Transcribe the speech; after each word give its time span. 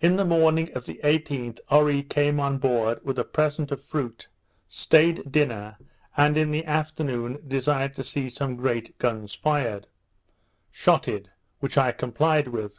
In 0.00 0.16
the 0.16 0.24
morning 0.24 0.72
of 0.74 0.86
the 0.86 1.00
18th, 1.04 1.58
Oree 1.70 2.02
came 2.02 2.40
on 2.40 2.56
board 2.56 3.00
with 3.04 3.18
a 3.18 3.24
present 3.26 3.70
of 3.70 3.84
fruit, 3.84 4.28
stayed 4.68 5.30
dinner, 5.30 5.76
and 6.16 6.38
in 6.38 6.50
the 6.50 6.64
afternoon 6.64 7.42
desired 7.46 7.94
to 7.96 8.04
see 8.04 8.30
some 8.30 8.56
great 8.56 8.96
guns 8.96 9.34
fired, 9.34 9.86
shotted, 10.72 11.30
which 11.60 11.76
I 11.76 11.92
complied 11.92 12.48
with. 12.48 12.78